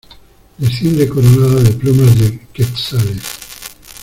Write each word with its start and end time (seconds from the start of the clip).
Desciende 0.57 1.07
coronada 1.07 1.61
de 1.61 1.73
plumas 1.73 2.17
de 2.17 2.39
quetzales. 2.53 3.21